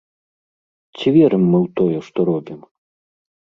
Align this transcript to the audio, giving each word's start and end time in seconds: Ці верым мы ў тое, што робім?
Ці 0.97 1.07
верым 1.19 1.43
мы 1.51 1.59
ў 1.67 1.73
тое, 1.81 1.99
што 2.09 2.19
робім? 2.33 2.59